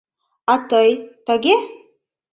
А 0.51 0.55
тый— 0.69 0.89
тыге?.. 1.27 1.55